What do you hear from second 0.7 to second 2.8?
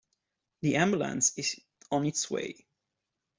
ambulance is on its way.